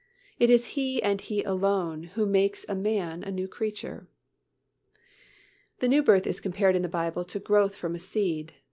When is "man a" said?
2.73-3.29